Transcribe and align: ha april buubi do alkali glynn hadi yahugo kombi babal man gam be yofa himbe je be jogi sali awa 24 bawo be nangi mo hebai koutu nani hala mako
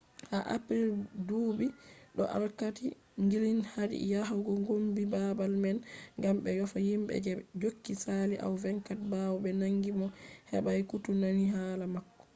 ha 0.31 0.39
april 0.57 0.87
buubi 1.27 1.67
do 2.15 2.23
alkali 2.37 2.87
glynn 3.29 3.61
hadi 3.73 3.97
yahugo 4.13 4.51
kombi 4.67 5.03
babal 5.13 5.53
man 5.63 5.77
gam 6.21 6.35
be 6.43 6.49
yofa 6.59 6.79
himbe 6.87 7.13
je 7.23 7.31
be 7.37 7.43
jogi 7.61 7.93
sali 8.03 8.35
awa 8.43 8.55
24 8.65 9.09
bawo 9.11 9.35
be 9.43 9.49
nangi 9.61 9.91
mo 9.99 10.07
hebai 10.49 10.81
koutu 10.89 11.11
nani 11.21 11.43
hala 11.55 11.85
mako 11.93 12.23